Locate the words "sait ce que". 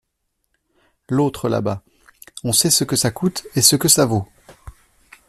2.53-2.95